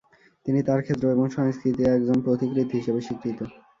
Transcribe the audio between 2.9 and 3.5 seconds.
স্বীকৃত।